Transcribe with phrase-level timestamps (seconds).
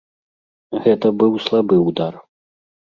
[0.87, 2.13] Гэта быў слабы ўдар.